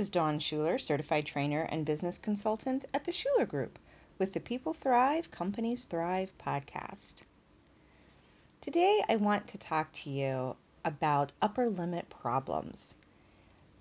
Is 0.00 0.08
Dawn 0.08 0.38
Shuler, 0.38 0.80
certified 0.80 1.26
trainer 1.26 1.68
and 1.70 1.84
business 1.84 2.16
consultant 2.16 2.86
at 2.94 3.04
the 3.04 3.12
Shuler 3.12 3.46
Group 3.46 3.78
with 4.18 4.32
the 4.32 4.40
People 4.40 4.72
Thrive, 4.72 5.30
Companies 5.30 5.84
Thrive 5.84 6.32
podcast. 6.38 7.16
Today, 8.62 9.02
I 9.10 9.16
want 9.16 9.46
to 9.48 9.58
talk 9.58 9.92
to 9.92 10.08
you 10.08 10.56
about 10.86 11.32
upper 11.42 11.68
limit 11.68 12.08
problems. 12.08 12.94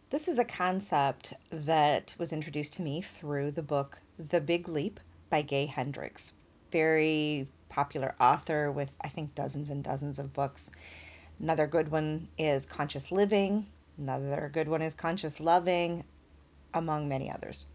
This 0.10 0.28
is 0.28 0.38
a 0.38 0.44
concept 0.44 1.36
that 1.52 2.16
was 2.18 2.34
introduced 2.34 2.74
to 2.74 2.82
me 2.82 3.02
through 3.02 3.52
the 3.52 3.64
book 3.64 4.02
The 4.18 4.42
Big 4.42 4.68
Leap 4.68 5.00
by 5.30 5.42
Gay 5.42 5.68
Hendricks. 5.68 6.34
Very 6.70 7.48
popular 7.70 8.14
author 8.20 8.70
with, 8.70 8.92
I 9.00 9.08
think, 9.08 9.36
dozens 9.36 9.70
and 9.70 9.82
dozens 9.82 10.20
of 10.20 10.34
books. 10.34 10.70
Another 11.40 11.66
good 11.66 11.92
one 11.92 12.28
is 12.38 12.66
Conscious 12.66 13.10
Living 13.10 13.68
Another 14.00 14.50
good 14.54 14.70
one 14.70 14.82
is 14.82 14.94
Conscious 14.94 15.42
Loving, 15.42 16.06
among 16.74 17.10
many 17.10 17.30
others. 17.30 17.66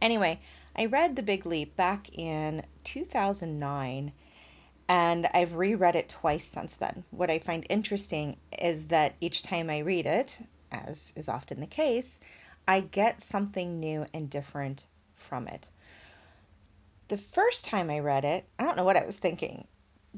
Anyway, 0.00 0.40
I 0.74 0.86
read 0.86 1.14
The 1.14 1.22
Big 1.22 1.44
Leap 1.44 1.76
back 1.76 2.08
in 2.18 2.64
2009 2.84 4.12
and 4.88 5.28
I've 5.34 5.54
reread 5.54 5.96
it 5.96 6.08
twice 6.08 6.46
since 6.46 6.74
then. 6.74 7.04
What 7.10 7.30
I 7.30 7.38
find 7.38 7.66
interesting 7.68 8.36
is 8.58 8.86
that 8.86 9.14
each 9.20 9.42
time 9.42 9.68
I 9.68 9.80
read 9.80 10.06
it, 10.06 10.40
as 10.72 11.12
is 11.16 11.28
often 11.28 11.60
the 11.60 11.66
case, 11.66 12.20
I 12.66 12.80
get 12.80 13.20
something 13.20 13.78
new 13.78 14.06
and 14.14 14.30
different 14.30 14.86
from 15.14 15.48
it. 15.48 15.68
The 17.08 17.18
first 17.18 17.64
time 17.64 17.90
I 17.90 17.98
read 17.98 18.24
it, 18.24 18.48
I 18.58 18.64
don't 18.64 18.76
know 18.76 18.84
what 18.84 18.96
I 18.96 19.04
was 19.04 19.18
thinking 19.18 19.66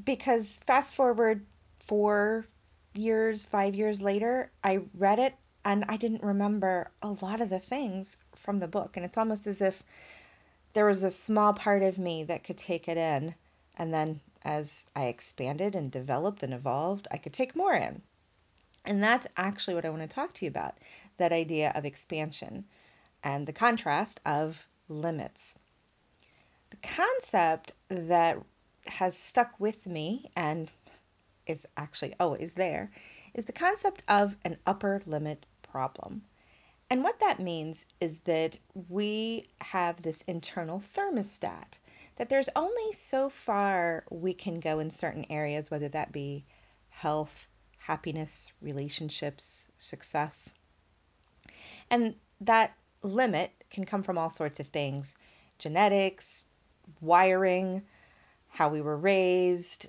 because 0.03 0.61
fast 0.65 0.93
forward 0.93 1.45
four, 1.79 2.47
years, 2.93 3.45
five 3.45 3.75
years 3.75 4.01
later, 4.01 4.51
I 4.63 4.81
read 4.93 5.19
it 5.19 5.35
and 5.65 5.83
I 5.87 5.97
didn't 5.97 6.23
remember 6.23 6.91
a 7.01 7.09
lot 7.09 7.41
of 7.41 7.49
the 7.49 7.59
things 7.59 8.17
from 8.35 8.59
the 8.59 8.67
book. 8.67 8.95
And 8.95 9.05
it's 9.05 9.17
almost 9.17 9.47
as 9.47 9.61
if 9.61 9.83
there 10.73 10.85
was 10.85 11.03
a 11.03 11.11
small 11.11 11.53
part 11.53 11.83
of 11.83 11.97
me 11.97 12.23
that 12.23 12.43
could 12.43 12.57
take 12.57 12.87
it 12.87 12.97
in. 12.97 13.35
And 13.77 13.93
then 13.93 14.21
as 14.43 14.87
I 14.95 15.05
expanded 15.05 15.75
and 15.75 15.91
developed 15.91 16.43
and 16.43 16.53
evolved, 16.53 17.07
I 17.11 17.17
could 17.17 17.33
take 17.33 17.55
more 17.55 17.73
in. 17.73 18.01
And 18.85 19.03
that's 19.03 19.27
actually 19.37 19.75
what 19.75 19.85
I 19.85 19.89
want 19.89 20.01
to 20.01 20.07
talk 20.07 20.33
to 20.33 20.45
you 20.45 20.49
about 20.49 20.77
that 21.17 21.33
idea 21.33 21.71
of 21.75 21.85
expansion 21.85 22.65
and 23.23 23.45
the 23.45 23.53
contrast 23.53 24.21
of 24.25 24.67
limits. 24.87 25.59
The 26.69 26.77
concept 26.77 27.73
that 27.89 28.37
has 28.87 29.17
stuck 29.17 29.59
with 29.59 29.85
me 29.85 30.31
and 30.35 30.71
is 31.49 31.65
actually 31.75 32.13
oh, 32.19 32.25
always 32.25 32.53
there, 32.53 32.91
is 33.33 33.45
the 33.45 33.51
concept 33.51 34.03
of 34.07 34.37
an 34.45 34.57
upper 34.65 35.01
limit 35.05 35.45
problem. 35.63 36.23
And 36.89 37.03
what 37.03 37.19
that 37.19 37.39
means 37.39 37.85
is 37.99 38.21
that 38.21 38.57
we 38.87 39.49
have 39.61 40.01
this 40.01 40.23
internal 40.23 40.79
thermostat, 40.79 41.79
that 42.15 42.29
there's 42.29 42.49
only 42.55 42.93
so 42.93 43.29
far 43.29 44.03
we 44.09 44.33
can 44.33 44.59
go 44.59 44.79
in 44.79 44.89
certain 44.89 45.25
areas, 45.29 45.69
whether 45.69 45.87
that 45.89 46.11
be 46.11 46.45
health, 46.89 47.47
happiness, 47.77 48.53
relationships, 48.61 49.71
success. 49.77 50.53
And 51.89 52.15
that 52.41 52.75
limit 53.03 53.51
can 53.69 53.85
come 53.85 54.03
from 54.03 54.17
all 54.17 54.29
sorts 54.29 54.59
of 54.59 54.67
things 54.67 55.17
genetics, 55.57 56.45
wiring, 57.01 57.83
how 58.47 58.69
we 58.69 58.81
were 58.81 58.97
raised, 58.97 59.87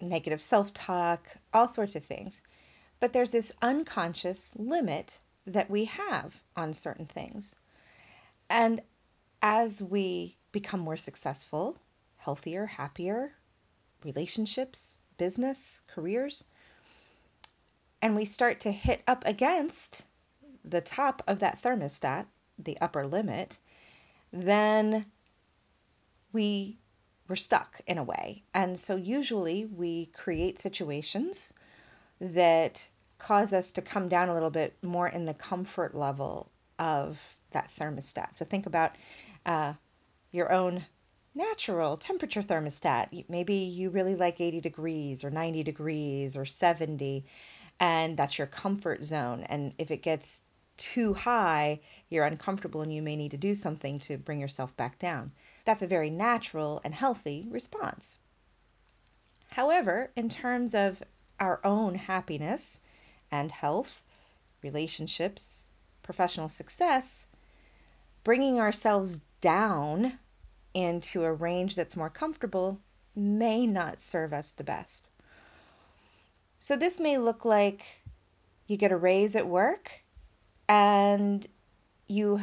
negative 0.00 0.40
self 0.40 0.72
talk, 0.72 1.36
all 1.52 1.68
sorts 1.68 1.96
of 1.96 2.04
things. 2.04 2.42
But 2.98 3.12
there's 3.12 3.30
this 3.30 3.52
unconscious 3.62 4.54
limit 4.56 5.20
that 5.46 5.70
we 5.70 5.86
have 5.86 6.42
on 6.56 6.72
certain 6.74 7.06
things. 7.06 7.56
And 8.48 8.82
as 9.42 9.82
we 9.82 10.36
become 10.52 10.80
more 10.80 10.96
successful, 10.96 11.78
healthier, 12.18 12.66
happier, 12.66 13.32
relationships, 14.04 14.96
business, 15.16 15.82
careers, 15.86 16.44
and 18.02 18.16
we 18.16 18.24
start 18.24 18.60
to 18.60 18.72
hit 18.72 19.02
up 19.06 19.24
against 19.26 20.06
the 20.64 20.80
top 20.80 21.22
of 21.26 21.38
that 21.38 21.62
thermostat, 21.62 22.26
the 22.58 22.78
upper 22.80 23.06
limit, 23.06 23.58
then 24.32 25.06
we 26.32 26.78
we're 27.30 27.36
stuck 27.36 27.80
in 27.86 27.96
a 27.96 28.02
way. 28.02 28.42
And 28.52 28.76
so 28.76 28.96
usually 28.96 29.64
we 29.64 30.06
create 30.06 30.58
situations 30.58 31.54
that 32.20 32.88
cause 33.18 33.52
us 33.52 33.70
to 33.72 33.82
come 33.82 34.08
down 34.08 34.28
a 34.28 34.34
little 34.34 34.50
bit 34.50 34.76
more 34.82 35.08
in 35.08 35.26
the 35.26 35.34
comfort 35.34 35.94
level 35.94 36.50
of 36.80 37.36
that 37.52 37.70
thermostat. 37.78 38.34
So 38.34 38.44
think 38.44 38.66
about 38.66 38.96
uh, 39.46 39.74
your 40.32 40.50
own 40.50 40.84
natural 41.34 41.96
temperature 41.96 42.42
thermostat. 42.42 43.24
Maybe 43.28 43.54
you 43.54 43.90
really 43.90 44.16
like 44.16 44.40
80 44.40 44.60
degrees 44.60 45.22
or 45.22 45.30
90 45.30 45.62
degrees 45.62 46.36
or 46.36 46.44
70, 46.44 47.24
and 47.78 48.16
that's 48.16 48.38
your 48.38 48.48
comfort 48.48 49.04
zone. 49.04 49.44
And 49.44 49.72
if 49.78 49.92
it 49.92 50.02
gets 50.02 50.42
too 50.76 51.14
high, 51.14 51.80
you're 52.08 52.24
uncomfortable 52.24 52.80
and 52.80 52.92
you 52.92 53.02
may 53.02 53.14
need 53.14 53.30
to 53.30 53.36
do 53.36 53.54
something 53.54 54.00
to 54.00 54.18
bring 54.18 54.40
yourself 54.40 54.76
back 54.76 54.98
down. 54.98 55.30
That's 55.64 55.82
a 55.82 55.86
very 55.86 56.10
natural 56.10 56.80
and 56.84 56.94
healthy 56.94 57.46
response. 57.48 58.16
However, 59.50 60.10
in 60.16 60.28
terms 60.28 60.74
of 60.74 61.02
our 61.38 61.60
own 61.64 61.94
happiness 61.94 62.80
and 63.30 63.50
health, 63.50 64.02
relationships, 64.62 65.66
professional 66.02 66.48
success, 66.48 67.28
bringing 68.24 68.58
ourselves 68.58 69.20
down 69.40 70.18
into 70.74 71.24
a 71.24 71.32
range 71.32 71.74
that's 71.74 71.96
more 71.96 72.10
comfortable 72.10 72.80
may 73.16 73.66
not 73.66 74.00
serve 74.00 74.32
us 74.32 74.50
the 74.50 74.64
best. 74.64 75.08
So, 76.58 76.76
this 76.76 77.00
may 77.00 77.18
look 77.18 77.44
like 77.44 78.02
you 78.66 78.76
get 78.76 78.92
a 78.92 78.96
raise 78.96 79.34
at 79.34 79.48
work 79.48 80.04
and 80.68 81.46
you 82.06 82.40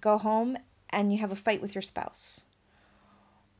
go 0.00 0.18
home 0.18 0.58
and 0.96 1.12
you 1.12 1.18
have 1.18 1.30
a 1.30 1.36
fight 1.36 1.60
with 1.60 1.74
your 1.74 1.82
spouse, 1.82 2.46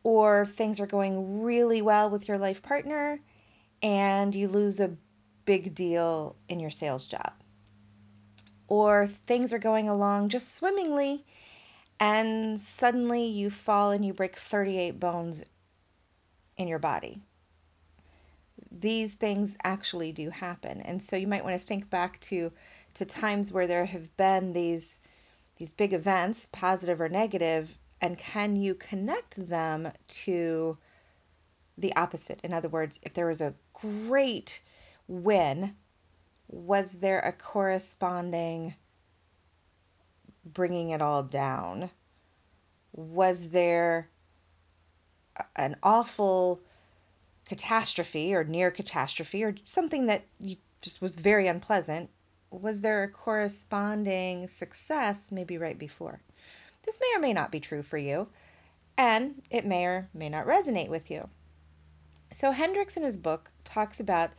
or 0.02 0.46
things 0.46 0.80
are 0.80 0.86
going 0.86 1.42
really 1.42 1.82
well 1.82 2.08
with 2.08 2.26
your 2.26 2.38
life 2.38 2.62
partner 2.62 3.20
and 3.82 4.34
you 4.34 4.48
lose 4.48 4.80
a 4.80 4.96
big 5.44 5.74
deal 5.74 6.34
in 6.48 6.58
your 6.58 6.70
sales 6.70 7.06
job, 7.06 7.34
or 8.68 9.06
things 9.06 9.52
are 9.52 9.58
going 9.58 9.86
along 9.86 10.30
just 10.30 10.54
swimmingly 10.54 11.24
and 12.00 12.58
suddenly 12.58 13.26
you 13.26 13.50
fall 13.50 13.90
and 13.90 14.04
you 14.04 14.14
break 14.14 14.36
38 14.36 14.98
bones 14.98 15.44
in 16.56 16.68
your 16.68 16.78
body. 16.78 17.20
These 18.70 19.14
things 19.14 19.58
actually 19.62 20.12
do 20.12 20.30
happen. 20.30 20.80
And 20.80 21.02
so 21.02 21.16
you 21.16 21.26
might 21.26 21.44
want 21.44 21.60
to 21.60 21.66
think 21.66 21.90
back 21.90 22.18
to 22.22 22.50
to 22.94 23.04
times 23.04 23.52
where 23.52 23.66
there 23.66 23.84
have 23.84 24.16
been 24.16 24.54
these 24.54 25.00
these 25.56 25.72
big 25.72 25.92
events, 25.92 26.46
positive 26.46 27.00
or 27.00 27.08
negative, 27.08 27.78
and 28.00 28.18
can 28.18 28.56
you 28.56 28.74
connect 28.74 29.48
them 29.48 29.90
to 30.08 30.76
the 31.78 31.94
opposite? 31.96 32.40
In 32.42 32.52
other 32.52 32.68
words, 32.68 33.00
if 33.02 33.14
there 33.14 33.26
was 33.26 33.40
a 33.40 33.54
great 33.72 34.60
win, 35.08 35.76
was 36.48 37.00
there 37.00 37.20
a 37.20 37.32
corresponding 37.32 38.74
bringing 40.44 40.90
it 40.90 41.02
all 41.02 41.22
down? 41.22 41.90
Was 42.92 43.50
there 43.50 44.08
an 45.56 45.76
awful 45.82 46.60
catastrophe 47.46 48.34
or 48.34 48.44
near 48.44 48.70
catastrophe 48.70 49.42
or 49.44 49.54
something 49.64 50.06
that 50.06 50.24
just 50.80 51.00
was 51.00 51.16
very 51.16 51.46
unpleasant? 51.46 52.10
Was 52.50 52.80
there 52.80 53.02
a 53.02 53.08
corresponding 53.08 54.46
success 54.48 55.32
maybe 55.32 55.58
right 55.58 55.78
before? 55.78 56.20
This 56.84 57.00
may 57.00 57.16
or 57.16 57.20
may 57.20 57.32
not 57.32 57.50
be 57.50 57.58
true 57.58 57.82
for 57.82 57.98
you, 57.98 58.28
and 58.96 59.42
it 59.50 59.66
may 59.66 59.84
or 59.84 60.08
may 60.14 60.28
not 60.28 60.46
resonate 60.46 60.88
with 60.88 61.10
you. 61.10 61.28
So, 62.30 62.52
Hendricks 62.52 62.96
in 62.96 63.02
his 63.02 63.16
book 63.16 63.50
talks 63.64 63.98
about 63.98 64.30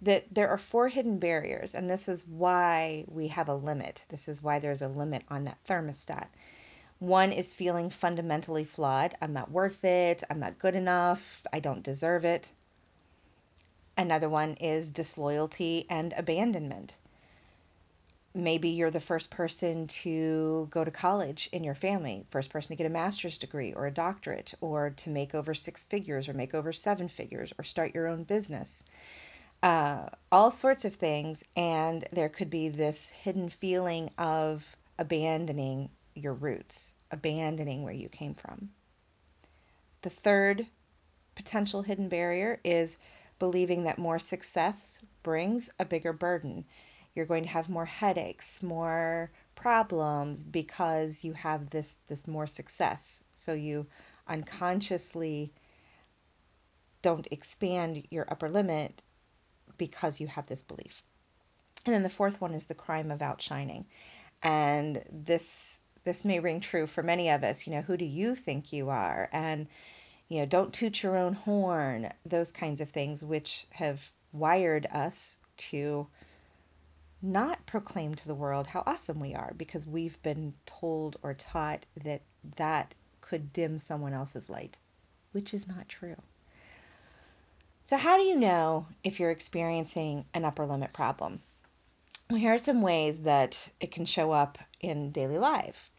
that 0.00 0.34
there 0.34 0.48
are 0.48 0.58
four 0.58 0.88
hidden 0.88 1.18
barriers, 1.18 1.74
and 1.74 1.88
this 1.88 2.08
is 2.08 2.26
why 2.26 3.04
we 3.06 3.28
have 3.28 3.48
a 3.48 3.54
limit. 3.54 4.04
This 4.08 4.26
is 4.28 4.42
why 4.42 4.58
there's 4.58 4.82
a 4.82 4.88
limit 4.88 5.22
on 5.28 5.44
that 5.44 5.62
thermostat. 5.64 6.26
One 6.98 7.32
is 7.32 7.54
feeling 7.54 7.90
fundamentally 7.90 8.64
flawed. 8.64 9.16
I'm 9.22 9.32
not 9.32 9.52
worth 9.52 9.84
it. 9.84 10.24
I'm 10.28 10.40
not 10.40 10.58
good 10.58 10.74
enough. 10.74 11.44
I 11.52 11.60
don't 11.60 11.84
deserve 11.84 12.24
it. 12.24 12.50
Another 13.96 14.28
one 14.28 14.54
is 14.54 14.90
disloyalty 14.90 15.86
and 15.88 16.12
abandonment 16.16 16.98
maybe 18.34 18.68
you're 18.70 18.90
the 18.90 19.00
first 19.00 19.30
person 19.30 19.86
to 19.88 20.68
go 20.70 20.84
to 20.84 20.90
college 20.90 21.48
in 21.52 21.64
your 21.64 21.74
family, 21.74 22.26
first 22.30 22.50
person 22.50 22.68
to 22.70 22.76
get 22.76 22.86
a 22.86 22.94
master's 22.94 23.38
degree 23.38 23.72
or 23.74 23.86
a 23.86 23.92
doctorate, 23.92 24.54
or 24.60 24.90
to 24.90 25.10
make 25.10 25.34
over 25.34 25.54
six 25.54 25.84
figures 25.84 26.28
or 26.28 26.34
make 26.34 26.54
over 26.54 26.72
seven 26.72 27.08
figures 27.08 27.52
or 27.58 27.64
start 27.64 27.94
your 27.94 28.08
own 28.08 28.24
business. 28.24 28.84
uh, 29.62 30.06
all 30.32 30.50
sorts 30.50 30.84
of 30.84 30.94
things. 30.94 31.44
And 31.56 32.04
there 32.12 32.28
could 32.28 32.50
be 32.50 32.68
this 32.68 33.10
hidden 33.10 33.48
feeling 33.48 34.10
of 34.18 34.76
abandoning 34.98 35.90
your 36.14 36.34
roots, 36.34 36.94
abandoning 37.10 37.82
where 37.82 37.94
you 37.94 38.08
came 38.08 38.34
from. 38.34 38.70
The 40.02 40.10
third 40.10 40.66
potential 41.34 41.82
hidden 41.82 42.08
barrier 42.08 42.60
is 42.64 42.98
believing 43.38 43.84
that 43.84 43.98
more 43.98 44.18
success 44.18 45.04
brings 45.22 45.70
a 45.78 45.84
bigger 45.84 46.12
burden. 46.12 46.64
You're 47.14 47.26
going 47.26 47.42
to 47.42 47.50
have 47.50 47.68
more 47.68 47.84
headaches, 47.84 48.62
more 48.62 49.30
problems 49.54 50.44
because 50.44 51.24
you 51.24 51.34
have 51.34 51.70
this 51.70 51.96
this 52.06 52.26
more 52.26 52.46
success. 52.46 53.24
So 53.34 53.52
you 53.52 53.86
unconsciously 54.26 55.52
don't 57.02 57.26
expand 57.30 58.06
your 58.10 58.26
upper 58.30 58.48
limit 58.48 59.02
because 59.76 60.20
you 60.20 60.26
have 60.28 60.46
this 60.46 60.62
belief. 60.62 61.02
And 61.84 61.94
then 61.94 62.02
the 62.02 62.08
fourth 62.08 62.40
one 62.40 62.54
is 62.54 62.66
the 62.66 62.74
crime 62.74 63.10
of 63.10 63.20
outshining. 63.20 63.86
And 64.42 65.04
this 65.10 65.80
this 66.04 66.24
may 66.24 66.40
ring 66.40 66.60
true 66.60 66.86
for 66.86 67.02
many 67.02 67.28
of 67.28 67.44
us. 67.44 67.66
You 67.66 67.74
know, 67.74 67.82
who 67.82 67.96
do 67.96 68.04
you 68.04 68.34
think 68.34 68.72
you 68.72 68.88
are? 68.88 69.28
And 69.32 69.68
you 70.28 70.38
know, 70.40 70.46
don't 70.46 70.72
toot 70.72 71.02
your 71.02 71.16
own 71.16 71.34
horn, 71.34 72.10
those 72.24 72.50
kinds 72.50 72.80
of 72.80 72.88
things, 72.88 73.22
which 73.22 73.66
have 73.70 74.10
wired 74.32 74.86
us 74.86 75.38
to 75.58 76.06
not 77.22 77.64
proclaim 77.66 78.14
to 78.14 78.26
the 78.26 78.34
world 78.34 78.66
how 78.66 78.82
awesome 78.86 79.20
we 79.20 79.34
are 79.34 79.54
because 79.56 79.86
we've 79.86 80.20
been 80.22 80.54
told 80.66 81.16
or 81.22 81.34
taught 81.34 81.86
that 81.96 82.22
that 82.56 82.94
could 83.20 83.52
dim 83.52 83.78
someone 83.78 84.12
else's 84.12 84.50
light, 84.50 84.76
which 85.30 85.54
is 85.54 85.68
not 85.68 85.88
true. 85.88 86.16
So, 87.84 87.96
how 87.96 88.16
do 88.16 88.24
you 88.24 88.36
know 88.36 88.86
if 89.04 89.18
you're 89.20 89.30
experiencing 89.30 90.24
an 90.34 90.44
upper 90.44 90.66
limit 90.66 90.92
problem? 90.92 91.42
Well, 92.30 92.40
here 92.40 92.54
are 92.54 92.58
some 92.58 92.82
ways 92.82 93.20
that 93.20 93.70
it 93.80 93.90
can 93.90 94.04
show 94.04 94.32
up 94.32 94.58
in 94.80 95.10
daily 95.10 95.38
life 95.38 95.90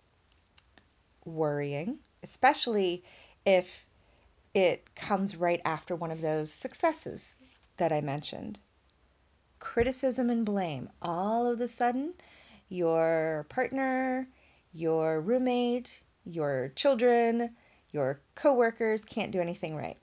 worrying, 1.26 2.00
especially 2.22 3.04
if 3.46 3.86
it 4.54 4.96
comes 4.96 5.36
right 5.36 5.62
after 5.66 5.96
one 5.96 6.12
of 6.12 6.22
those 6.22 6.52
successes 6.52 7.36
that 7.78 7.92
I 7.92 8.02
mentioned. 8.02 8.60
Criticism 9.64 10.30
and 10.30 10.46
blame. 10.46 10.90
All 11.02 11.50
of 11.50 11.60
a 11.62 11.70
sudden, 11.70 12.14
your 12.68 13.48
partner, 13.48 14.28
your 14.74 15.22
roommate, 15.22 16.02
your 16.26 16.74
children, 16.76 17.56
your 17.90 18.20
coworkers 18.36 19.06
can't 19.06 19.32
do 19.32 19.40
anything 19.40 19.76
right. 19.76 19.98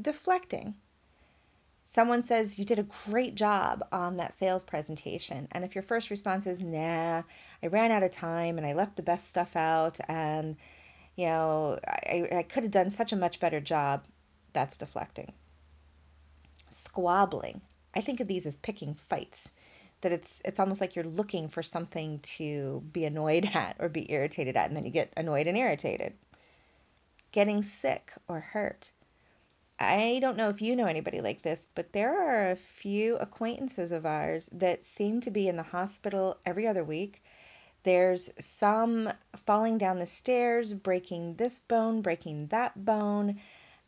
Deflecting. 0.00 0.76
Someone 1.84 2.22
says 2.22 2.56
you 2.56 2.64
did 2.64 2.78
a 2.78 2.88
great 3.04 3.34
job 3.34 3.82
on 3.90 4.16
that 4.16 4.32
sales 4.32 4.64
presentation. 4.64 5.48
And 5.50 5.64
if 5.64 5.74
your 5.74 5.82
first 5.82 6.08
response 6.08 6.46
is, 6.46 6.62
nah, 6.62 7.22
I 7.62 7.66
ran 7.66 7.90
out 7.90 8.04
of 8.04 8.12
time 8.12 8.58
and 8.58 8.66
I 8.66 8.74
left 8.74 8.96
the 8.96 9.02
best 9.02 9.28
stuff 9.28 9.56
out 9.56 9.98
and 10.08 10.56
you 11.16 11.26
know, 11.26 11.78
I, 11.84 12.28
I 12.32 12.42
could 12.44 12.62
have 12.62 12.72
done 12.72 12.90
such 12.90 13.12
a 13.12 13.16
much 13.16 13.40
better 13.40 13.60
job. 13.60 14.04
That's 14.52 14.78
deflecting. 14.78 15.32
Squabbling. 16.70 17.60
I 17.94 18.00
think 18.00 18.20
of 18.20 18.28
these 18.28 18.46
as 18.46 18.56
picking 18.56 18.94
fights. 18.94 19.52
That 20.00 20.12
it's 20.12 20.42
it's 20.44 20.58
almost 20.58 20.80
like 20.80 20.96
you're 20.96 21.04
looking 21.04 21.48
for 21.48 21.62
something 21.62 22.18
to 22.20 22.82
be 22.92 23.04
annoyed 23.04 23.50
at 23.54 23.76
or 23.78 23.88
be 23.88 24.10
irritated 24.10 24.56
at, 24.56 24.68
and 24.68 24.76
then 24.76 24.84
you 24.84 24.90
get 24.90 25.12
annoyed 25.16 25.46
and 25.46 25.56
irritated. 25.56 26.14
Getting 27.30 27.62
sick 27.62 28.12
or 28.28 28.40
hurt. 28.40 28.92
I 29.78 30.18
don't 30.20 30.36
know 30.36 30.48
if 30.48 30.62
you 30.62 30.76
know 30.76 30.86
anybody 30.86 31.20
like 31.20 31.42
this, 31.42 31.66
but 31.74 31.92
there 31.92 32.16
are 32.16 32.50
a 32.50 32.56
few 32.56 33.16
acquaintances 33.16 33.90
of 33.90 34.06
ours 34.06 34.48
that 34.52 34.84
seem 34.84 35.20
to 35.22 35.30
be 35.30 35.48
in 35.48 35.56
the 35.56 35.62
hospital 35.62 36.38
every 36.46 36.66
other 36.66 36.84
week 36.84 37.22
there's 37.84 38.30
some 38.38 39.12
falling 39.34 39.78
down 39.78 39.98
the 39.98 40.06
stairs, 40.06 40.72
breaking 40.74 41.34
this 41.34 41.58
bone, 41.58 42.00
breaking 42.00 42.46
that 42.48 42.84
bone, 42.84 43.40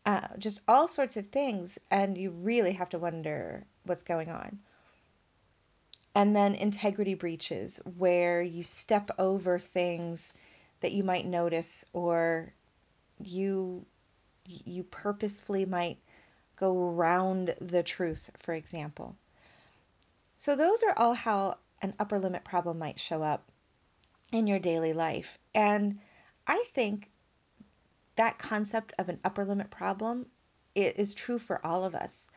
uh, 0.05 0.29
just 0.39 0.61
all 0.67 0.89
sorts 0.89 1.17
of 1.17 1.29
things. 1.29 1.79
And 1.91 2.19
you 2.19 2.31
really 2.31 2.73
have 2.73 2.89
to 2.91 2.99
wonder 2.99 3.67
what's 3.85 4.03
going 4.03 4.29
on. 4.29 4.59
And 6.15 6.35
then 6.35 6.55
integrity 6.55 7.15
breaches, 7.15 7.81
where 7.97 8.43
you 8.43 8.63
step 8.63 9.11
over 9.19 9.59
things 9.59 10.33
that 10.81 10.93
you 10.93 11.03
might 11.03 11.27
notice 11.27 11.85
or 11.93 12.53
you 13.21 13.87
you 14.47 14.83
purposefully 14.83 15.65
might 15.65 15.99
go 16.57 16.91
around 16.91 17.55
the 17.61 17.83
truth 17.83 18.31
for 18.39 18.53
example 18.53 19.17
so 20.37 20.55
those 20.55 20.83
are 20.83 20.93
all 20.99 21.15
how 21.15 21.57
an 21.81 21.95
upper 21.99 22.19
limit 22.19 22.45
problem 22.45 22.79
might 22.79 23.01
show 23.01 23.23
up 23.23 23.51
in 24.33 24.47
your 24.47 24.59
daily 24.59 24.93
life. 24.93 25.39
And 25.55 26.01
I 26.47 26.65
think 26.75 27.11
that 28.17 28.39
concept 28.39 28.93
of 28.99 29.09
an 29.09 29.21
upper 29.25 29.45
limit 29.45 29.71
problem 29.71 30.27
it 30.75 30.99
is 30.99 31.15
true 31.15 31.39
for 31.39 31.65
all 31.65 31.85
of 31.85 31.95
us. 31.95 32.29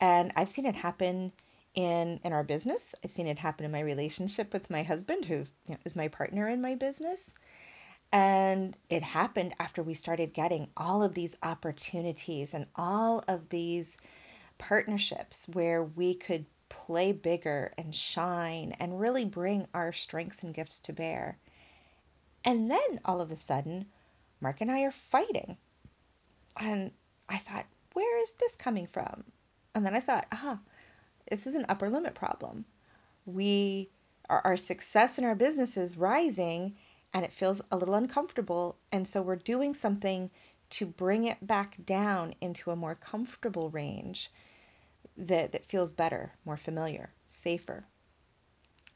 And 0.00 0.32
I've 0.36 0.50
seen 0.50 0.66
it 0.66 0.74
happen 0.74 1.32
in 1.74 2.20
in 2.24 2.32
our 2.32 2.42
business. 2.42 2.94
I've 3.04 3.12
seen 3.12 3.26
it 3.26 3.38
happen 3.38 3.64
in 3.64 3.72
my 3.72 3.80
relationship 3.80 4.52
with 4.52 4.70
my 4.70 4.82
husband 4.82 5.24
who 5.26 5.36
you 5.36 5.46
know, 5.68 5.76
is 5.84 5.96
my 5.96 6.08
partner 6.08 6.48
in 6.48 6.60
my 6.60 6.74
business. 6.74 7.34
And 8.12 8.76
it 8.88 9.02
happened 9.02 9.54
after 9.60 9.82
we 9.82 9.94
started 9.94 10.34
getting 10.34 10.68
all 10.76 11.02
of 11.02 11.14
these 11.14 11.36
opportunities 11.42 12.54
and 12.54 12.66
all 12.74 13.22
of 13.28 13.48
these 13.50 13.98
partnerships 14.58 15.48
where 15.48 15.84
we 15.84 16.14
could 16.14 16.46
play 16.68 17.12
bigger 17.12 17.72
and 17.78 17.94
shine 17.94 18.74
and 18.80 19.00
really 19.00 19.24
bring 19.24 19.66
our 19.74 19.92
strengths 19.92 20.42
and 20.42 20.54
gifts 20.54 20.80
to 20.80 20.92
bear. 20.92 21.38
And 22.44 22.70
then 22.70 23.00
all 23.04 23.20
of 23.20 23.30
a 23.30 23.36
sudden, 23.36 23.86
Mark 24.40 24.60
and 24.60 24.70
I 24.70 24.82
are 24.82 24.92
fighting. 24.92 25.56
And 26.58 26.92
I 27.28 27.38
thought, 27.38 27.66
where 27.92 28.22
is 28.22 28.32
this 28.32 28.56
coming 28.56 28.86
from? 28.86 29.24
And 29.74 29.84
then 29.86 29.94
I 29.94 30.00
thought, 30.00 30.26
ah, 30.32 30.60
this 31.30 31.46
is 31.46 31.54
an 31.54 31.66
upper 31.68 31.88
limit 31.88 32.14
problem. 32.14 32.64
We 33.24 33.90
our, 34.28 34.40
our 34.44 34.56
success 34.56 35.18
in 35.18 35.24
our 35.24 35.34
business 35.34 35.76
is 35.76 35.96
rising 35.96 36.76
and 37.12 37.24
it 37.24 37.32
feels 37.32 37.60
a 37.70 37.76
little 37.76 37.94
uncomfortable. 37.94 38.78
And 38.92 39.06
so 39.06 39.20
we're 39.20 39.36
doing 39.36 39.74
something 39.74 40.30
to 40.70 40.86
bring 40.86 41.24
it 41.24 41.44
back 41.46 41.84
down 41.84 42.34
into 42.40 42.70
a 42.70 42.76
more 42.76 42.94
comfortable 42.94 43.70
range 43.70 44.30
that, 45.16 45.52
that 45.52 45.66
feels 45.66 45.92
better, 45.92 46.32
more 46.44 46.56
familiar, 46.56 47.10
safer. 47.26 47.82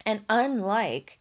And 0.06 0.25
unlike 0.28 1.18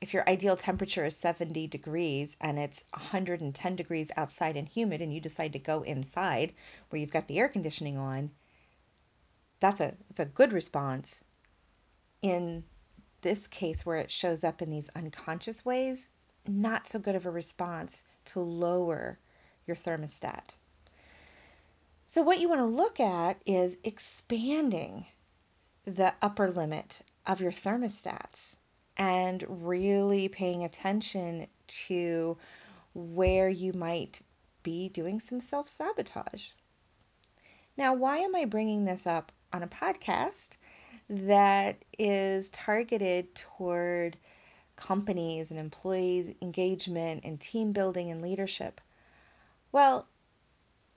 if 0.00 0.14
your 0.14 0.26
ideal 0.26 0.56
temperature 0.56 1.04
is 1.04 1.16
70 1.16 1.66
degrees 1.66 2.36
and 2.40 2.58
it's 2.58 2.84
110 2.94 3.76
degrees 3.76 4.10
outside 4.16 4.56
and 4.56 4.66
humid 4.66 5.02
and 5.02 5.12
you 5.12 5.20
decide 5.20 5.52
to 5.52 5.58
go 5.58 5.82
inside 5.82 6.54
where 6.88 6.98
you've 6.98 7.12
got 7.12 7.28
the 7.28 7.38
air 7.38 7.48
conditioning 7.48 7.98
on, 7.98 8.30
that's 9.60 9.80
a 9.80 9.94
it's 10.08 10.20
a 10.20 10.24
good 10.24 10.52
response. 10.52 11.24
In 12.22 12.64
this 13.22 13.46
case 13.46 13.84
where 13.86 13.96
it 13.96 14.10
shows 14.10 14.44
up 14.44 14.62
in 14.62 14.70
these 14.70 14.90
unconscious 14.96 15.64
ways, 15.64 16.10
not 16.46 16.86
so 16.86 16.98
good 16.98 17.14
of 17.14 17.26
a 17.26 17.30
response 17.30 18.04
to 18.26 18.40
lower 18.40 19.18
your 19.66 19.76
thermostat. 19.76 20.56
So, 22.06 22.22
what 22.22 22.40
you 22.40 22.48
want 22.48 22.60
to 22.60 22.64
look 22.64 22.98
at 22.98 23.40
is 23.46 23.78
expanding 23.84 25.06
the 25.84 26.14
upper 26.20 26.50
limit 26.50 27.02
of 27.26 27.40
your 27.40 27.52
thermostats 27.52 28.56
and 28.96 29.44
really 29.48 30.28
paying 30.28 30.64
attention 30.64 31.46
to 31.66 32.36
where 32.94 33.48
you 33.48 33.72
might 33.72 34.22
be 34.62 34.88
doing 34.88 35.20
some 35.20 35.40
self 35.40 35.68
sabotage. 35.68 36.50
Now, 37.76 37.94
why 37.94 38.18
am 38.18 38.34
I 38.34 38.44
bringing 38.44 38.84
this 38.84 39.06
up 39.06 39.32
on 39.52 39.62
a 39.62 39.68
podcast 39.68 40.56
that 41.08 41.84
is 41.98 42.50
targeted 42.50 43.34
toward 43.34 44.16
companies 44.76 45.50
and 45.50 45.60
employees' 45.60 46.34
engagement 46.40 47.22
and 47.24 47.40
team 47.40 47.72
building 47.72 48.10
and 48.10 48.22
leadership? 48.22 48.80
Well, 49.72 50.08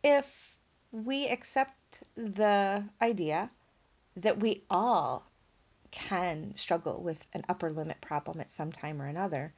if 0.03 0.57
we 0.91 1.27
accept 1.27 2.03
the 2.15 2.87
idea 3.01 3.51
that 4.15 4.39
we 4.39 4.63
all 4.69 5.25
can 5.91 6.55
struggle 6.55 7.01
with 7.01 7.25
an 7.33 7.43
upper 7.47 7.71
limit 7.71 8.01
problem 8.01 8.39
at 8.39 8.49
some 8.49 8.71
time 8.71 9.01
or 9.01 9.05
another. 9.05 9.53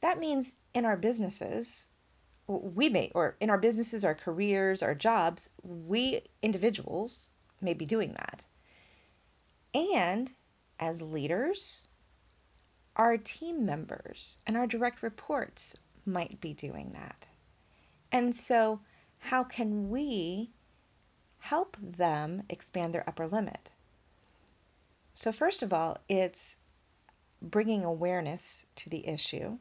That 0.00 0.20
means 0.20 0.54
in 0.74 0.84
our 0.84 0.96
businesses, 0.96 1.88
we 2.46 2.88
may, 2.88 3.10
or 3.14 3.36
in 3.40 3.50
our 3.50 3.58
businesses, 3.58 4.04
our 4.04 4.14
careers, 4.14 4.82
our 4.82 4.94
jobs, 4.94 5.50
we 5.64 6.20
individuals 6.40 7.30
may 7.60 7.74
be 7.74 7.84
doing 7.84 8.12
that. 8.14 8.44
And 9.74 10.32
as 10.78 11.02
leaders, 11.02 11.88
our 12.96 13.16
team 13.16 13.66
members 13.66 14.38
and 14.46 14.56
our 14.56 14.66
direct 14.66 15.02
reports 15.02 15.78
might 16.04 16.40
be 16.40 16.54
doing 16.54 16.92
that. 16.92 17.28
And 18.12 18.34
so, 18.34 18.80
how 19.18 19.42
can 19.44 19.90
we 19.90 20.50
help 21.46 21.76
them 21.80 22.42
expand 22.48 22.92
their 22.92 23.08
upper 23.08 23.26
limit. 23.26 23.72
So, 25.14 25.30
first 25.30 25.62
of 25.62 25.72
all, 25.72 25.98
it's 26.08 26.56
bringing 27.40 27.84
awareness 27.84 28.66
to 28.76 28.90
the 28.90 29.06
issue 29.06 29.58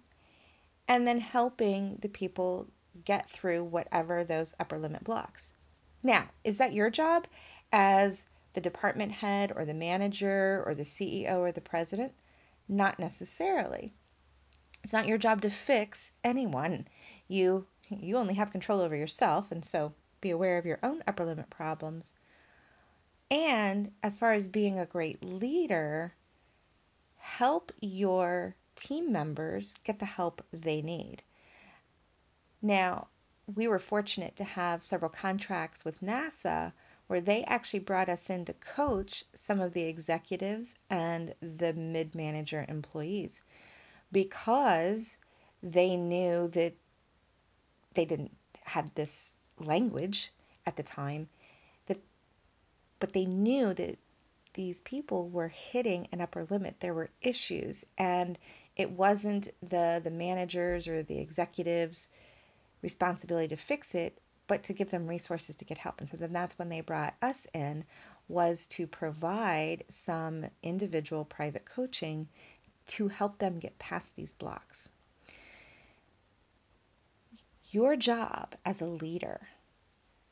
and 0.87 1.07
then 1.07 1.19
helping 1.19 1.97
the 2.01 2.09
people 2.09 2.67
get 3.03 3.29
through 3.29 3.63
whatever 3.63 4.23
those 4.23 4.55
upper 4.59 4.79
limit 4.79 5.03
blocks. 5.03 5.53
Now, 6.01 6.29
is 6.43 6.57
that 6.57 6.73
your 6.73 6.89
job 6.89 7.27
as 7.71 8.27
the 8.53 8.61
department 8.61 9.11
head 9.11 9.51
or 9.55 9.65
the 9.65 9.73
manager 9.73 10.63
or 10.65 10.73
the 10.73 10.83
CEO 10.83 11.39
or 11.39 11.51
the 11.51 11.61
president? 11.61 12.13
Not 12.67 12.99
necessarily. 12.99 13.93
It's 14.83 14.93
not 14.93 15.07
your 15.07 15.17
job 15.17 15.41
to 15.41 15.49
fix 15.49 16.13
anyone. 16.23 16.87
You 17.27 17.67
you 17.89 18.17
only 18.17 18.33
have 18.35 18.51
control 18.51 18.81
over 18.81 18.95
yourself 18.95 19.51
and 19.51 19.63
so 19.63 19.93
be 20.21 20.31
aware 20.31 20.57
of 20.57 20.65
your 20.65 20.79
own 20.81 21.03
upper 21.07 21.25
limit 21.25 21.49
problems. 21.49 22.15
And 23.29 23.91
as 24.01 24.17
far 24.17 24.33
as 24.33 24.47
being 24.47 24.79
a 24.79 24.85
great 24.85 25.23
leader, 25.23 26.13
help 27.17 27.71
your 27.79 28.55
team 28.75 29.11
members 29.11 29.75
get 29.83 29.99
the 29.99 30.05
help 30.05 30.43
they 30.51 30.81
need. 30.81 31.23
Now, 32.61 33.07
we 33.53 33.67
were 33.67 33.79
fortunate 33.79 34.35
to 34.37 34.43
have 34.43 34.83
several 34.83 35.09
contracts 35.09 35.85
with 35.85 36.01
NASA 36.01 36.73
where 37.07 37.21
they 37.21 37.43
actually 37.43 37.79
brought 37.79 38.09
us 38.09 38.29
in 38.29 38.45
to 38.45 38.53
coach 38.53 39.23
some 39.33 39.59
of 39.59 39.73
the 39.73 39.83
executives 39.83 40.75
and 40.89 41.33
the 41.41 41.73
mid 41.73 42.15
manager 42.15 42.65
employees 42.67 43.43
because 44.11 45.19
they 45.61 45.95
knew 45.95 46.47
that 46.49 46.73
they 47.93 48.05
didn't 48.05 48.35
have 48.63 48.93
this 48.95 49.33
language 49.59 50.31
at 50.65 50.75
the 50.75 50.83
time 50.83 51.29
that 51.85 51.99
but 52.99 53.13
they 53.13 53.25
knew 53.25 53.73
that 53.73 53.97
these 54.53 54.81
people 54.81 55.27
were 55.29 55.49
hitting 55.49 56.07
an 56.13 56.21
upper 56.21 56.45
limit. 56.45 56.79
There 56.79 56.93
were 56.93 57.09
issues 57.21 57.85
and 57.97 58.39
it 58.75 58.89
wasn't 58.89 59.49
the 59.61 59.99
the 60.03 60.11
managers 60.11 60.87
or 60.87 61.03
the 61.03 61.19
executives 61.19 62.09
responsibility 62.81 63.49
to 63.49 63.57
fix 63.57 63.95
it 63.95 64.17
but 64.47 64.63
to 64.63 64.73
give 64.73 64.91
them 64.91 65.07
resources 65.07 65.55
to 65.55 65.65
get 65.65 65.77
help 65.77 65.99
and 65.99 66.09
so 66.09 66.17
then 66.17 66.33
that's 66.33 66.57
when 66.57 66.69
they 66.69 66.81
brought 66.81 67.15
us 67.21 67.47
in 67.53 67.83
was 68.27 68.67
to 68.67 68.87
provide 68.87 69.83
some 69.87 70.45
individual 70.63 71.25
private 71.25 71.65
coaching 71.65 72.27
to 72.85 73.07
help 73.07 73.37
them 73.37 73.59
get 73.59 73.77
past 73.79 74.15
these 74.15 74.31
blocks 74.31 74.89
your 77.75 77.97
job 77.97 78.55
as 78.63 78.81
a 78.81 78.85
leader 78.85 79.41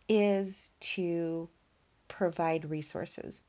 is 0.08 0.72
to 0.80 1.50
provide 2.08 2.70
resources. 2.70 3.44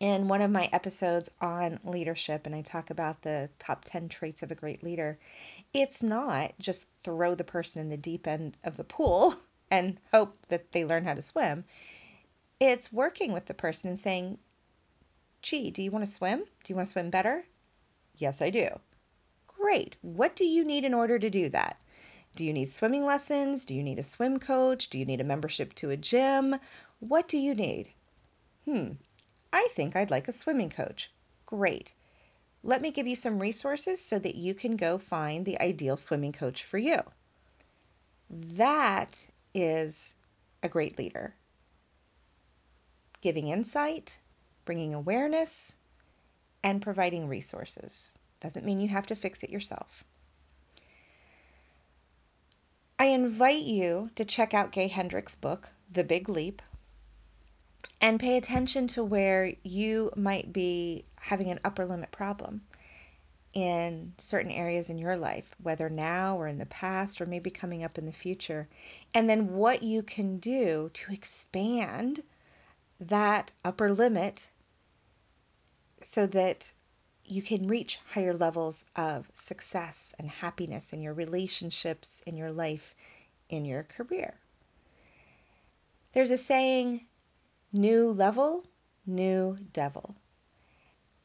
In 0.00 0.28
one 0.28 0.40
of 0.40 0.50
my 0.50 0.68
episodes 0.72 1.30
on 1.40 1.78
leadership, 1.84 2.46
and 2.46 2.54
I 2.54 2.62
talk 2.62 2.90
about 2.90 3.22
the 3.22 3.50
top 3.58 3.84
10 3.84 4.08
traits 4.08 4.42
of 4.42 4.50
a 4.50 4.54
great 4.54 4.82
leader, 4.82 5.18
it's 5.72 6.02
not 6.02 6.52
just 6.58 6.88
throw 7.02 7.34
the 7.34 7.44
person 7.44 7.82
in 7.82 7.90
the 7.90 7.96
deep 7.96 8.26
end 8.26 8.56
of 8.64 8.76
the 8.76 8.84
pool 8.84 9.34
and 9.74 9.96
hope 10.12 10.46
that 10.46 10.70
they 10.70 10.84
learn 10.84 11.04
how 11.04 11.14
to 11.14 11.22
swim. 11.22 11.64
It's 12.60 12.92
working 12.92 13.32
with 13.32 13.46
the 13.46 13.54
person 13.54 13.90
and 13.90 13.98
saying, 13.98 14.38
gee, 15.42 15.70
do 15.72 15.82
you 15.82 15.90
want 15.90 16.04
to 16.04 16.10
swim? 16.10 16.38
Do 16.38 16.72
you 16.72 16.76
want 16.76 16.86
to 16.86 16.92
swim 16.92 17.10
better? 17.10 17.44
Yes, 18.16 18.40
I 18.40 18.50
do. 18.50 18.68
Great. 19.48 19.96
What 20.00 20.36
do 20.36 20.44
you 20.44 20.64
need 20.64 20.84
in 20.84 20.94
order 20.94 21.18
to 21.18 21.28
do 21.28 21.48
that? 21.48 21.80
Do 22.36 22.44
you 22.44 22.52
need 22.52 22.66
swimming 22.66 23.04
lessons? 23.04 23.64
Do 23.64 23.74
you 23.74 23.82
need 23.82 23.98
a 23.98 24.04
swim 24.04 24.38
coach? 24.38 24.88
Do 24.90 24.98
you 24.98 25.04
need 25.04 25.20
a 25.20 25.24
membership 25.24 25.74
to 25.74 25.90
a 25.90 25.96
gym? 25.96 26.54
What 27.00 27.26
do 27.26 27.36
you 27.36 27.54
need? 27.54 27.88
Hmm, 28.66 28.92
I 29.52 29.68
think 29.72 29.96
I'd 29.96 30.10
like 30.10 30.28
a 30.28 30.32
swimming 30.32 30.70
coach. 30.70 31.10
Great. 31.46 31.92
Let 32.62 32.80
me 32.80 32.92
give 32.92 33.08
you 33.08 33.16
some 33.16 33.40
resources 33.40 34.00
so 34.00 34.18
that 34.20 34.36
you 34.36 34.54
can 34.54 34.76
go 34.76 34.98
find 34.98 35.44
the 35.44 35.60
ideal 35.60 35.96
swimming 35.96 36.32
coach 36.32 36.62
for 36.62 36.78
you. 36.78 37.00
That 38.30 39.28
is 39.54 40.16
a 40.62 40.68
great 40.68 40.98
leader. 40.98 41.34
Giving 43.20 43.48
insight, 43.48 44.20
bringing 44.64 44.92
awareness, 44.92 45.76
and 46.62 46.82
providing 46.82 47.28
resources. 47.28 48.12
Doesn't 48.40 48.66
mean 48.66 48.80
you 48.80 48.88
have 48.88 49.06
to 49.06 49.14
fix 49.14 49.42
it 49.42 49.50
yourself. 49.50 50.04
I 52.98 53.06
invite 53.06 53.64
you 53.64 54.10
to 54.16 54.24
check 54.24 54.54
out 54.54 54.72
Gay 54.72 54.88
Hendricks' 54.88 55.34
book, 55.34 55.70
The 55.90 56.04
Big 56.04 56.28
Leap, 56.28 56.62
and 58.00 58.20
pay 58.20 58.36
attention 58.36 58.86
to 58.88 59.04
where 59.04 59.52
you 59.62 60.10
might 60.16 60.52
be 60.52 61.04
having 61.16 61.50
an 61.50 61.60
upper 61.64 61.86
limit 61.86 62.12
problem 62.12 62.62
in 63.54 64.12
certain 64.18 64.50
areas 64.50 64.90
in 64.90 64.98
your 64.98 65.16
life, 65.16 65.54
whether 65.62 65.88
now 65.88 66.36
or 66.36 66.48
in 66.48 66.58
the 66.58 66.66
past 66.66 67.20
or 67.20 67.26
maybe 67.26 67.50
coming 67.50 67.84
up 67.84 67.96
in 67.96 68.04
the 68.04 68.12
future, 68.12 68.68
and 69.14 69.30
then 69.30 69.54
what 69.54 69.82
you 69.82 70.02
can 70.02 70.38
do 70.38 70.90
to 70.92 71.12
expand 71.12 72.22
that 73.00 73.52
upper 73.64 73.92
limit 73.92 74.50
so 76.02 76.26
that 76.26 76.72
you 77.24 77.40
can 77.40 77.68
reach 77.68 77.98
higher 78.12 78.34
levels 78.34 78.84
of 78.96 79.30
success 79.32 80.14
and 80.18 80.28
happiness 80.28 80.92
in 80.92 81.00
your 81.00 81.14
relationships, 81.14 82.22
in 82.26 82.36
your 82.36 82.52
life, 82.52 82.94
in 83.48 83.64
your 83.64 83.82
career. 83.84 84.34
There's 86.12 86.30
a 86.30 86.36
saying, 86.36 87.06
new 87.72 88.10
level, 88.10 88.64
new 89.06 89.58
devil. 89.72 90.16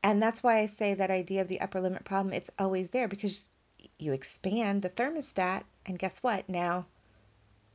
And 0.03 0.21
that's 0.21 0.41
why 0.41 0.59
I 0.59 0.67
say 0.67 0.93
that 0.93 1.11
idea 1.11 1.41
of 1.41 1.47
the 1.47 1.61
upper 1.61 1.81
limit 1.81 2.05
problem, 2.05 2.33
it's 2.33 2.51
always 2.57 2.91
there 2.91 3.07
because 3.07 3.49
you 3.97 4.13
expand 4.13 4.81
the 4.81 4.89
thermostat 4.89 5.63
and 5.85 5.99
guess 5.99 6.23
what? 6.23 6.47
Now 6.47 6.87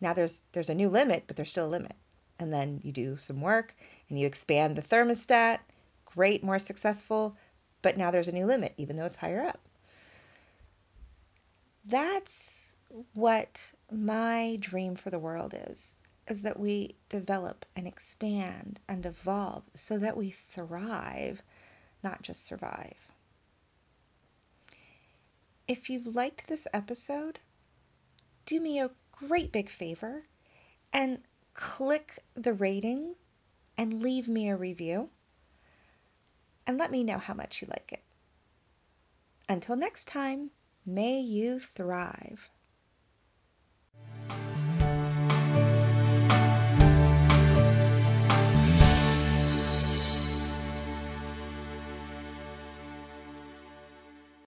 now 0.01 0.13
there's 0.13 0.43
there's 0.53 0.71
a 0.71 0.75
new 0.75 0.89
limit, 0.89 1.25
but 1.27 1.37
there's 1.37 1.51
still 1.51 1.67
a 1.67 1.77
limit. 1.77 1.95
And 2.39 2.53
then 2.53 2.81
you 2.83 2.93
do 2.93 3.17
some 3.17 3.41
work 3.41 3.75
and 4.09 4.19
you 4.19 4.27
expand 4.27 4.77
the 4.77 4.83
thermostat, 4.83 5.61
great, 6.05 6.43
more 6.43 6.59
successful, 6.59 7.37
but 7.83 7.97
now 7.97 8.11
there's 8.11 8.29
a 8.29 8.33
new 8.33 8.47
limit, 8.47 8.75
even 8.77 8.97
though 8.97 9.07
it's 9.07 9.19
higher 9.19 9.43
up. 9.43 9.61
That's 11.85 12.77
what 13.15 13.73
my 13.91 14.57
dream 14.61 14.95
for 14.95 15.11
the 15.11 15.19
world 15.19 15.55
is 15.55 15.97
is 16.27 16.43
that 16.43 16.59
we 16.59 16.95
develop 17.09 17.67
and 17.77 17.87
expand 17.87 18.81
and 18.89 19.05
evolve 19.05 19.63
so 19.75 19.99
that 19.99 20.17
we 20.17 20.31
thrive, 20.31 21.43
not 22.05 22.23
just 22.23 22.45
survive. 22.45 23.09
If 25.67 25.89
you've 25.89 26.15
liked 26.15 26.47
this 26.47 26.69
episode, 26.73 27.41
do 28.45 28.61
me 28.61 28.79
a 28.79 28.91
great 29.13 29.51
big 29.51 29.71
favor 29.71 30.25
and 30.93 31.23
click 31.55 32.19
the 32.35 32.53
rating 32.53 33.15
and 33.77 34.03
leave 34.03 34.29
me 34.29 34.49
a 34.49 34.57
review 34.57 35.09
and 36.67 36.79
let 36.79 36.91
me 36.91 37.03
know 37.03 37.19
how 37.19 37.35
much 37.35 37.63
you 37.63 37.69
like 37.69 37.93
it. 37.93 38.03
Until 39.49 39.77
next 39.77 40.07
time, 40.07 40.51
may 40.87 41.21
you 41.21 41.59
thrive. 41.59 42.51